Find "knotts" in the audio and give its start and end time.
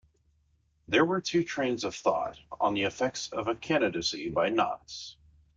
4.49-5.13